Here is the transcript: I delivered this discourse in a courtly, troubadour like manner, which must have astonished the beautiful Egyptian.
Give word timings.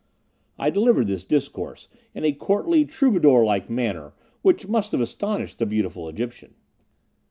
I 0.57 0.71
delivered 0.71 1.05
this 1.05 1.23
discourse 1.23 1.87
in 2.15 2.25
a 2.25 2.31
courtly, 2.31 2.85
troubadour 2.85 3.45
like 3.45 3.69
manner, 3.69 4.13
which 4.41 4.67
must 4.67 4.91
have 4.93 5.01
astonished 5.01 5.59
the 5.59 5.67
beautiful 5.67 6.09
Egyptian. 6.09 6.55